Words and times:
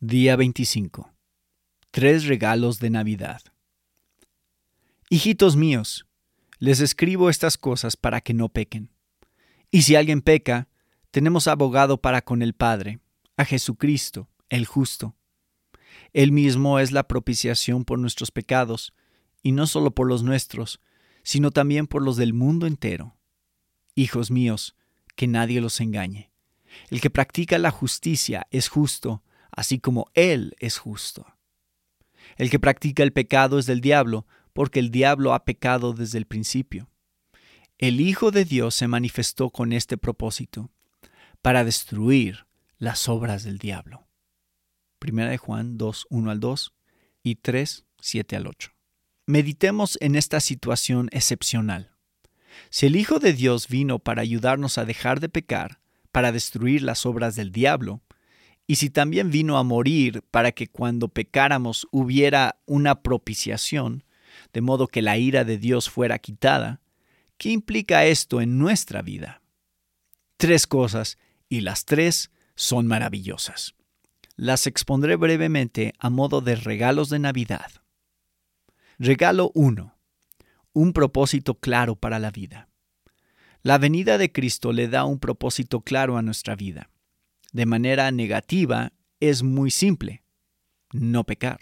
Día 0.00 0.36
25. 0.36 1.10
Tres 1.90 2.26
regalos 2.26 2.80
de 2.80 2.90
Navidad. 2.90 3.40
Hijitos 5.08 5.56
míos, 5.56 6.06
les 6.58 6.80
escribo 6.80 7.30
estas 7.30 7.56
cosas 7.56 7.96
para 7.96 8.20
que 8.20 8.34
no 8.34 8.50
pequen. 8.50 8.90
Y 9.70 9.82
si 9.82 9.96
alguien 9.96 10.20
peca, 10.20 10.68
tenemos 11.10 11.48
abogado 11.48 12.02
para 12.02 12.20
con 12.20 12.42
el 12.42 12.52
Padre, 12.52 13.00
a 13.38 13.46
Jesucristo, 13.46 14.28
el 14.50 14.66
justo. 14.66 15.16
Él 16.12 16.30
mismo 16.30 16.78
es 16.78 16.92
la 16.92 17.08
propiciación 17.08 17.86
por 17.86 17.98
nuestros 17.98 18.30
pecados, 18.30 18.92
y 19.42 19.52
no 19.52 19.66
solo 19.66 19.92
por 19.92 20.08
los 20.08 20.22
nuestros, 20.22 20.82
sino 21.22 21.52
también 21.52 21.86
por 21.86 22.02
los 22.02 22.18
del 22.18 22.34
mundo 22.34 22.66
entero. 22.66 23.16
Hijos 23.94 24.30
míos, 24.30 24.76
que 25.14 25.26
nadie 25.26 25.62
los 25.62 25.80
engañe. 25.80 26.30
El 26.90 27.00
que 27.00 27.08
practica 27.08 27.56
la 27.56 27.70
justicia 27.70 28.46
es 28.50 28.68
justo, 28.68 29.22
así 29.50 29.78
como 29.78 30.10
Él 30.14 30.54
es 30.58 30.78
justo. 30.78 31.26
El 32.36 32.50
que 32.50 32.58
practica 32.58 33.02
el 33.02 33.12
pecado 33.12 33.58
es 33.58 33.66
del 33.66 33.80
diablo, 33.80 34.26
porque 34.52 34.80
el 34.80 34.90
diablo 34.90 35.34
ha 35.34 35.44
pecado 35.44 35.92
desde 35.92 36.18
el 36.18 36.26
principio. 36.26 36.88
El 37.78 38.00
Hijo 38.00 38.30
de 38.30 38.44
Dios 38.44 38.74
se 38.74 38.88
manifestó 38.88 39.50
con 39.50 39.72
este 39.72 39.98
propósito, 39.98 40.70
para 41.42 41.62
destruir 41.64 42.46
las 42.78 43.08
obras 43.08 43.44
del 43.44 43.58
diablo. 43.58 44.08
Primera 44.98 45.30
de 45.30 45.38
Juan 45.38 45.78
2, 45.78 46.06
1 46.10 46.30
al 46.30 46.40
2 46.40 46.74
y 47.22 47.36
3, 47.36 47.84
7 48.00 48.36
al 48.36 48.46
8. 48.46 48.72
Meditemos 49.26 49.98
en 50.00 50.16
esta 50.16 50.40
situación 50.40 51.08
excepcional. 51.12 51.92
Si 52.70 52.86
el 52.86 52.96
Hijo 52.96 53.18
de 53.18 53.32
Dios 53.32 53.68
vino 53.68 53.98
para 53.98 54.22
ayudarnos 54.22 54.78
a 54.78 54.84
dejar 54.84 55.20
de 55.20 55.28
pecar, 55.28 55.80
para 56.12 56.32
destruir 56.32 56.82
las 56.82 57.04
obras 57.04 57.36
del 57.36 57.52
diablo, 57.52 58.00
y 58.66 58.76
si 58.76 58.90
también 58.90 59.30
vino 59.30 59.58
a 59.58 59.62
morir 59.62 60.22
para 60.30 60.52
que 60.52 60.66
cuando 60.66 61.08
pecáramos 61.08 61.86
hubiera 61.92 62.58
una 62.66 63.02
propiciación, 63.02 64.04
de 64.52 64.60
modo 64.60 64.88
que 64.88 65.02
la 65.02 65.18
ira 65.18 65.44
de 65.44 65.58
Dios 65.58 65.88
fuera 65.88 66.18
quitada, 66.18 66.80
¿qué 67.38 67.50
implica 67.50 68.06
esto 68.06 68.40
en 68.40 68.58
nuestra 68.58 69.02
vida? 69.02 69.42
Tres 70.36 70.66
cosas, 70.66 71.18
y 71.48 71.60
las 71.60 71.84
tres 71.84 72.30
son 72.56 72.88
maravillosas. 72.88 73.74
Las 74.34 74.66
expondré 74.66 75.16
brevemente 75.16 75.94
a 75.98 76.10
modo 76.10 76.40
de 76.40 76.56
regalos 76.56 77.08
de 77.08 77.20
Navidad. 77.20 77.70
Regalo 78.98 79.52
1. 79.54 79.96
Un 80.72 80.92
propósito 80.92 81.54
claro 81.54 81.94
para 81.94 82.18
la 82.18 82.30
vida. 82.30 82.68
La 83.62 83.78
venida 83.78 84.18
de 84.18 84.32
Cristo 84.32 84.72
le 84.72 84.88
da 84.88 85.04
un 85.04 85.20
propósito 85.20 85.80
claro 85.80 86.16
a 86.16 86.22
nuestra 86.22 86.56
vida 86.56 86.90
de 87.56 87.64
manera 87.64 88.10
negativa 88.10 88.92
es 89.18 89.42
muy 89.42 89.70
simple, 89.70 90.22
no 90.92 91.24
pecar. 91.24 91.58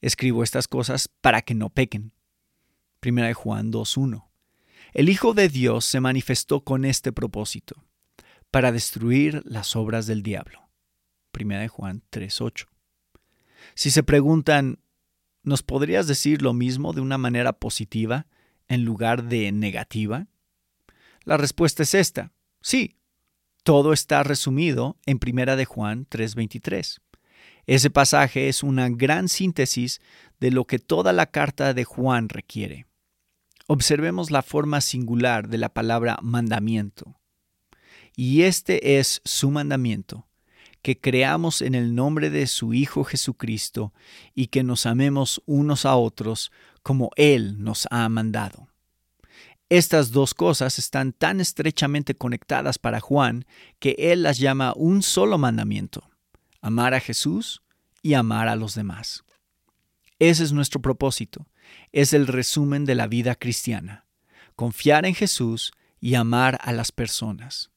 Escribo 0.00 0.42
estas 0.42 0.66
cosas 0.66 1.08
para 1.20 1.42
que 1.42 1.54
no 1.54 1.70
pequen. 1.70 2.12
1 3.06 3.34
Juan 3.34 3.72
2.1. 3.72 4.26
El 4.94 5.10
Hijo 5.10 5.32
de 5.32 5.48
Dios 5.48 5.84
se 5.84 6.00
manifestó 6.00 6.64
con 6.64 6.84
este 6.84 7.12
propósito, 7.12 7.84
para 8.50 8.72
destruir 8.72 9.42
las 9.44 9.76
obras 9.76 10.08
del 10.08 10.24
diablo. 10.24 10.70
1 11.38 11.68
Juan 11.68 12.02
3.8. 12.10 12.66
Si 13.76 13.92
se 13.92 14.02
preguntan, 14.02 14.80
¿nos 15.44 15.62
podrías 15.62 16.08
decir 16.08 16.42
lo 16.42 16.52
mismo 16.52 16.92
de 16.92 17.00
una 17.00 17.16
manera 17.16 17.52
positiva 17.52 18.26
en 18.66 18.84
lugar 18.84 19.22
de 19.28 19.52
negativa? 19.52 20.26
La 21.22 21.36
respuesta 21.36 21.84
es 21.84 21.94
esta. 21.94 22.32
Sí, 22.60 22.95
todo 23.66 23.92
está 23.92 24.22
resumido 24.22 24.96
en 25.06 25.18
Primera 25.18 25.56
de 25.56 25.64
Juan 25.64 26.06
3:23. 26.08 27.00
Ese 27.66 27.90
pasaje 27.90 28.48
es 28.48 28.62
una 28.62 28.88
gran 28.88 29.28
síntesis 29.28 30.00
de 30.38 30.52
lo 30.52 30.68
que 30.68 30.78
toda 30.78 31.12
la 31.12 31.26
carta 31.26 31.74
de 31.74 31.82
Juan 31.82 32.28
requiere. 32.28 32.86
Observemos 33.66 34.30
la 34.30 34.42
forma 34.42 34.80
singular 34.80 35.48
de 35.48 35.58
la 35.58 35.68
palabra 35.68 36.16
mandamiento. 36.22 37.18
Y 38.14 38.42
este 38.42 39.00
es 39.00 39.20
su 39.24 39.50
mandamiento, 39.50 40.28
que 40.80 41.00
creamos 41.00 41.60
en 41.60 41.74
el 41.74 41.92
nombre 41.96 42.30
de 42.30 42.46
su 42.46 42.72
Hijo 42.72 43.02
Jesucristo 43.02 43.92
y 44.32 44.46
que 44.46 44.62
nos 44.62 44.86
amemos 44.86 45.42
unos 45.44 45.84
a 45.86 45.96
otros 45.96 46.52
como 46.84 47.10
Él 47.16 47.60
nos 47.64 47.88
ha 47.90 48.08
mandado. 48.08 48.68
Estas 49.68 50.12
dos 50.12 50.32
cosas 50.32 50.78
están 50.78 51.12
tan 51.12 51.40
estrechamente 51.40 52.14
conectadas 52.14 52.78
para 52.78 53.00
Juan 53.00 53.46
que 53.80 53.96
él 53.98 54.22
las 54.22 54.38
llama 54.38 54.72
un 54.76 55.02
solo 55.02 55.38
mandamiento, 55.38 56.08
amar 56.60 56.94
a 56.94 57.00
Jesús 57.00 57.62
y 58.00 58.14
amar 58.14 58.46
a 58.46 58.54
los 58.54 58.76
demás. 58.76 59.24
Ese 60.20 60.44
es 60.44 60.52
nuestro 60.52 60.80
propósito, 60.80 61.48
es 61.90 62.12
el 62.12 62.28
resumen 62.28 62.84
de 62.84 62.94
la 62.94 63.08
vida 63.08 63.34
cristiana, 63.34 64.06
confiar 64.54 65.04
en 65.04 65.16
Jesús 65.16 65.72
y 66.00 66.14
amar 66.14 66.58
a 66.62 66.72
las 66.72 66.92
personas. 66.92 67.70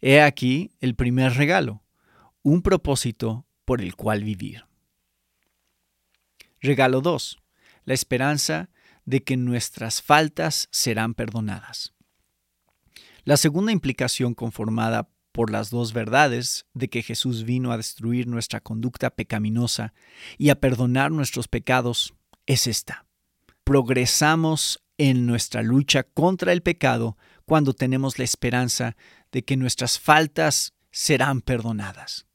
He 0.00 0.22
aquí 0.22 0.70
el 0.80 0.94
primer 0.94 1.34
regalo, 1.34 1.82
un 2.42 2.62
propósito 2.62 3.44
por 3.66 3.82
el 3.82 3.96
cual 3.96 4.24
vivir. 4.24 4.64
Regalo 6.60 7.02
2. 7.02 7.38
La 7.84 7.94
esperanza 7.94 8.70
de 9.08 9.24
que 9.24 9.38
nuestras 9.38 10.02
faltas 10.02 10.68
serán 10.70 11.14
perdonadas. 11.14 11.94
La 13.24 13.38
segunda 13.38 13.72
implicación 13.72 14.34
conformada 14.34 15.08
por 15.32 15.50
las 15.50 15.70
dos 15.70 15.94
verdades 15.94 16.66
de 16.74 16.90
que 16.90 17.02
Jesús 17.02 17.44
vino 17.44 17.72
a 17.72 17.78
destruir 17.78 18.26
nuestra 18.26 18.60
conducta 18.60 19.08
pecaminosa 19.08 19.94
y 20.36 20.50
a 20.50 20.60
perdonar 20.60 21.10
nuestros 21.10 21.48
pecados 21.48 22.12
es 22.44 22.66
esta. 22.66 23.06
Progresamos 23.64 24.84
en 24.98 25.24
nuestra 25.24 25.62
lucha 25.62 26.02
contra 26.02 26.52
el 26.52 26.60
pecado 26.60 27.16
cuando 27.46 27.72
tenemos 27.72 28.18
la 28.18 28.24
esperanza 28.24 28.94
de 29.32 29.42
que 29.42 29.56
nuestras 29.56 29.98
faltas 29.98 30.74
serán 30.90 31.40
perdonadas. 31.40 32.26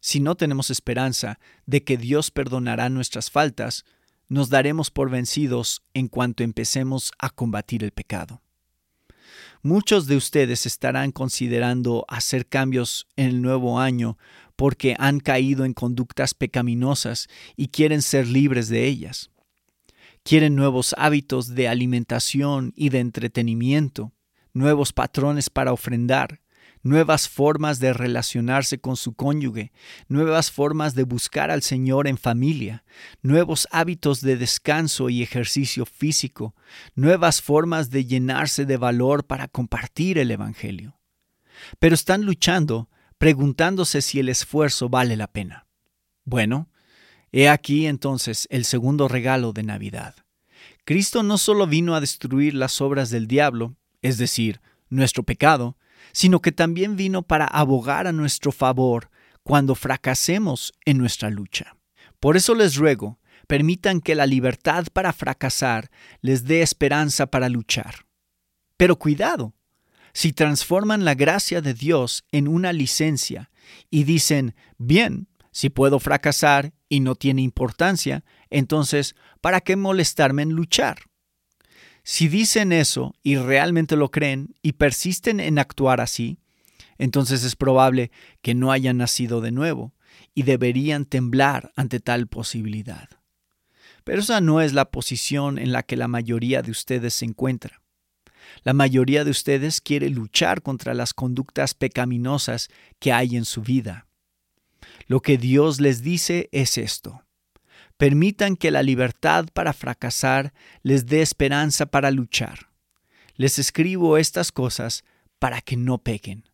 Si 0.00 0.18
no 0.20 0.34
tenemos 0.34 0.70
esperanza 0.70 1.38
de 1.66 1.84
que 1.84 1.98
Dios 1.98 2.30
perdonará 2.30 2.88
nuestras 2.88 3.30
faltas, 3.30 3.84
nos 4.32 4.48
daremos 4.48 4.90
por 4.90 5.10
vencidos 5.10 5.82
en 5.92 6.08
cuanto 6.08 6.42
empecemos 6.42 7.12
a 7.18 7.28
combatir 7.28 7.84
el 7.84 7.90
pecado. 7.90 8.40
Muchos 9.60 10.06
de 10.06 10.16
ustedes 10.16 10.64
estarán 10.64 11.12
considerando 11.12 12.06
hacer 12.08 12.46
cambios 12.46 13.06
en 13.16 13.26
el 13.26 13.42
nuevo 13.42 13.78
año 13.78 14.16
porque 14.56 14.96
han 14.98 15.20
caído 15.20 15.66
en 15.66 15.74
conductas 15.74 16.32
pecaminosas 16.32 17.28
y 17.56 17.68
quieren 17.68 18.00
ser 18.00 18.26
libres 18.26 18.70
de 18.70 18.86
ellas. 18.86 19.30
Quieren 20.22 20.56
nuevos 20.56 20.94
hábitos 20.96 21.54
de 21.54 21.68
alimentación 21.68 22.72
y 22.74 22.88
de 22.88 23.00
entretenimiento, 23.00 24.12
nuevos 24.54 24.94
patrones 24.94 25.50
para 25.50 25.74
ofrendar, 25.74 26.40
nuevas 26.82 27.28
formas 27.28 27.78
de 27.78 27.92
relacionarse 27.92 28.80
con 28.80 28.96
su 28.96 29.14
cónyuge, 29.14 29.72
nuevas 30.08 30.50
formas 30.50 30.94
de 30.94 31.04
buscar 31.04 31.50
al 31.50 31.62
Señor 31.62 32.08
en 32.08 32.18
familia, 32.18 32.84
nuevos 33.22 33.68
hábitos 33.70 34.20
de 34.20 34.36
descanso 34.36 35.08
y 35.08 35.22
ejercicio 35.22 35.86
físico, 35.86 36.54
nuevas 36.94 37.40
formas 37.40 37.90
de 37.90 38.04
llenarse 38.04 38.66
de 38.66 38.76
valor 38.76 39.26
para 39.26 39.48
compartir 39.48 40.18
el 40.18 40.30
Evangelio. 40.30 40.98
Pero 41.78 41.94
están 41.94 42.24
luchando, 42.24 42.88
preguntándose 43.18 44.02
si 44.02 44.18
el 44.18 44.28
esfuerzo 44.28 44.88
vale 44.88 45.16
la 45.16 45.28
pena. 45.28 45.66
Bueno, 46.24 46.70
he 47.30 47.48
aquí 47.48 47.86
entonces 47.86 48.48
el 48.50 48.64
segundo 48.64 49.08
regalo 49.08 49.52
de 49.52 49.62
Navidad. 49.62 50.16
Cristo 50.84 51.22
no 51.22 51.38
solo 51.38 51.66
vino 51.66 51.94
a 51.94 52.00
destruir 52.00 52.54
las 52.54 52.80
obras 52.80 53.10
del 53.10 53.28
diablo, 53.28 53.76
es 54.00 54.18
decir, 54.18 54.60
nuestro 54.88 55.22
pecado, 55.22 55.76
sino 56.12 56.40
que 56.40 56.52
también 56.52 56.96
vino 56.96 57.22
para 57.22 57.46
abogar 57.46 58.06
a 58.06 58.12
nuestro 58.12 58.52
favor 58.52 59.10
cuando 59.42 59.74
fracasemos 59.74 60.72
en 60.84 60.98
nuestra 60.98 61.30
lucha. 61.30 61.76
Por 62.20 62.36
eso 62.36 62.54
les 62.54 62.76
ruego, 62.76 63.18
permitan 63.46 64.00
que 64.00 64.14
la 64.14 64.26
libertad 64.26 64.86
para 64.92 65.12
fracasar 65.12 65.90
les 66.20 66.44
dé 66.44 66.62
esperanza 66.62 67.26
para 67.26 67.48
luchar. 67.48 68.06
Pero 68.76 68.98
cuidado, 68.98 69.54
si 70.12 70.32
transforman 70.32 71.04
la 71.04 71.14
gracia 71.14 71.60
de 71.60 71.74
Dios 71.74 72.24
en 72.32 72.48
una 72.48 72.72
licencia 72.72 73.50
y 73.90 74.04
dicen, 74.04 74.54
bien, 74.78 75.28
si 75.50 75.70
puedo 75.70 76.00
fracasar 76.00 76.72
y 76.88 77.00
no 77.00 77.14
tiene 77.14 77.42
importancia, 77.42 78.24
entonces, 78.50 79.14
¿para 79.40 79.60
qué 79.60 79.76
molestarme 79.76 80.42
en 80.42 80.52
luchar? 80.52 80.98
Si 82.04 82.28
dicen 82.28 82.72
eso 82.72 83.14
y 83.22 83.36
realmente 83.36 83.96
lo 83.96 84.10
creen 84.10 84.54
y 84.62 84.72
persisten 84.72 85.38
en 85.40 85.58
actuar 85.58 86.00
así, 86.00 86.38
entonces 86.98 87.44
es 87.44 87.56
probable 87.56 88.10
que 88.42 88.54
no 88.54 88.72
hayan 88.72 88.98
nacido 88.98 89.40
de 89.40 89.52
nuevo 89.52 89.94
y 90.34 90.42
deberían 90.42 91.04
temblar 91.04 91.72
ante 91.76 92.00
tal 92.00 92.26
posibilidad. 92.26 93.08
Pero 94.04 94.20
esa 94.20 94.40
no 94.40 94.60
es 94.60 94.72
la 94.72 94.90
posición 94.90 95.58
en 95.58 95.72
la 95.72 95.84
que 95.84 95.96
la 95.96 96.08
mayoría 96.08 96.62
de 96.62 96.72
ustedes 96.72 97.14
se 97.14 97.24
encuentra. 97.24 97.82
La 98.64 98.72
mayoría 98.72 99.24
de 99.24 99.30
ustedes 99.30 99.80
quiere 99.80 100.10
luchar 100.10 100.62
contra 100.62 100.94
las 100.94 101.14
conductas 101.14 101.74
pecaminosas 101.74 102.68
que 102.98 103.12
hay 103.12 103.36
en 103.36 103.44
su 103.44 103.62
vida. 103.62 104.06
Lo 105.06 105.20
que 105.20 105.38
Dios 105.38 105.80
les 105.80 106.02
dice 106.02 106.48
es 106.52 106.78
esto. 106.78 107.22
Permitan 108.02 108.56
que 108.56 108.72
la 108.72 108.82
libertad 108.82 109.46
para 109.54 109.72
fracasar 109.72 110.52
les 110.82 111.06
dé 111.06 111.22
esperanza 111.22 111.86
para 111.86 112.10
luchar. 112.10 112.68
Les 113.36 113.60
escribo 113.60 114.18
estas 114.18 114.50
cosas 114.50 115.04
para 115.38 115.60
que 115.60 115.76
no 115.76 115.98
pequen. 115.98 116.48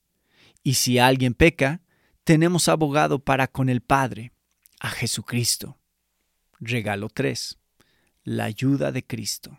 Y 0.62 0.74
si 0.74 0.98
alguien 0.98 1.32
peca, 1.32 1.80
tenemos 2.24 2.68
abogado 2.68 3.20
para 3.20 3.46
con 3.46 3.70
el 3.70 3.80
Padre, 3.80 4.32
a 4.78 4.90
Jesucristo. 4.90 5.78
Regalo 6.60 7.08
3. 7.08 7.56
La 8.24 8.44
ayuda 8.44 8.92
de 8.92 9.06
Cristo. 9.06 9.58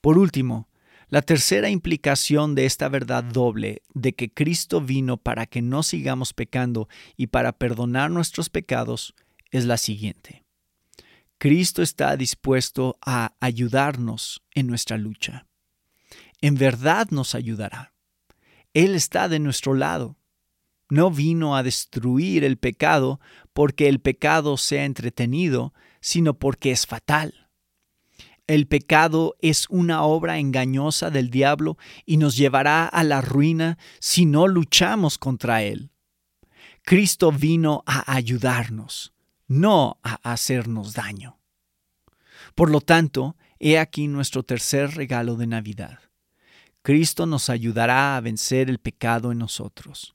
Por 0.00 0.16
último, 0.16 0.70
la 1.08 1.20
tercera 1.20 1.68
implicación 1.68 2.54
de 2.54 2.64
esta 2.64 2.88
verdad 2.88 3.24
doble 3.24 3.82
de 3.92 4.14
que 4.14 4.32
Cristo 4.32 4.80
vino 4.80 5.18
para 5.18 5.44
que 5.44 5.60
no 5.60 5.82
sigamos 5.82 6.32
pecando 6.32 6.88
y 7.18 7.26
para 7.26 7.52
perdonar 7.52 8.10
nuestros 8.10 8.48
pecados 8.48 9.14
es 9.50 9.64
la 9.64 9.76
siguiente. 9.76 10.44
Cristo 11.38 11.82
está 11.82 12.16
dispuesto 12.16 12.98
a 13.00 13.34
ayudarnos 13.40 14.42
en 14.54 14.66
nuestra 14.66 14.98
lucha. 14.98 15.46
En 16.40 16.54
verdad 16.54 17.08
nos 17.10 17.34
ayudará. 17.34 17.94
Él 18.74 18.94
está 18.94 19.28
de 19.28 19.38
nuestro 19.38 19.74
lado. 19.74 20.16
No 20.90 21.10
vino 21.10 21.56
a 21.56 21.62
destruir 21.62 22.44
el 22.44 22.58
pecado 22.58 23.20
porque 23.52 23.88
el 23.88 24.00
pecado 24.00 24.56
sea 24.56 24.84
entretenido, 24.84 25.72
sino 26.00 26.38
porque 26.38 26.72
es 26.72 26.86
fatal. 26.86 27.48
El 28.46 28.66
pecado 28.66 29.36
es 29.40 29.68
una 29.70 30.02
obra 30.02 30.38
engañosa 30.38 31.10
del 31.10 31.30
diablo 31.30 31.78
y 32.04 32.16
nos 32.16 32.36
llevará 32.36 32.86
a 32.86 33.04
la 33.04 33.20
ruina 33.20 33.78
si 34.00 34.26
no 34.26 34.48
luchamos 34.48 35.18
contra 35.18 35.62
él. 35.62 35.92
Cristo 36.82 37.30
vino 37.30 37.84
a 37.86 38.12
ayudarnos, 38.12 39.14
no 39.50 39.98
a 40.04 40.32
hacernos 40.32 40.94
daño. 40.94 41.40
Por 42.54 42.70
lo 42.70 42.80
tanto, 42.80 43.36
he 43.58 43.80
aquí 43.80 44.06
nuestro 44.06 44.44
tercer 44.44 44.94
regalo 44.94 45.34
de 45.34 45.48
Navidad. 45.48 45.98
Cristo 46.82 47.26
nos 47.26 47.50
ayudará 47.50 48.16
a 48.16 48.20
vencer 48.20 48.70
el 48.70 48.78
pecado 48.78 49.32
en 49.32 49.38
nosotros. 49.38 50.14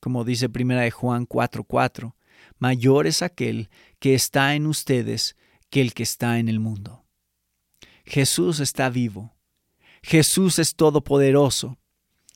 Como 0.00 0.24
dice 0.24 0.48
1 0.52 0.80
de 0.80 0.90
Juan 0.90 1.24
4:4, 1.24 2.16
mayor 2.58 3.06
es 3.06 3.22
aquel 3.22 3.70
que 4.00 4.14
está 4.14 4.56
en 4.56 4.66
ustedes 4.66 5.36
que 5.70 5.80
el 5.80 5.94
que 5.94 6.02
está 6.02 6.40
en 6.40 6.48
el 6.48 6.58
mundo. 6.58 7.04
Jesús 8.04 8.58
está 8.58 8.90
vivo. 8.90 9.36
Jesús 10.02 10.58
es 10.58 10.74
todopoderoso. 10.74 11.78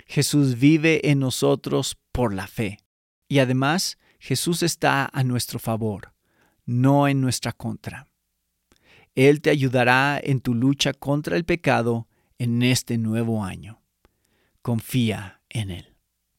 Jesús 0.07 0.57
vive 0.57 1.11
en 1.11 1.19
nosotros 1.19 1.99
por 2.13 2.33
la 2.33 2.47
fe. 2.47 2.79
Y 3.27 3.41
además, 3.41 3.99
Jesús 4.21 4.63
está 4.63 5.11
a 5.13 5.25
nuestro 5.25 5.59
favor, 5.59 6.15
no 6.69 7.09
en 7.09 7.23
nuestra 7.23 7.53
contra. 7.53 8.07
Él 9.15 9.41
te 9.41 9.49
ayudará 9.49 10.21
en 10.23 10.41
tu 10.41 10.55
lucha 10.55 10.93
contra 10.93 11.35
el 11.35 11.47
pecado 11.47 12.09
en 12.37 12.63
este 12.63 12.99
nuevo 12.99 13.43
año. 13.43 13.81
Confía 14.61 15.41
en 15.49 15.71
Él. 15.71 15.88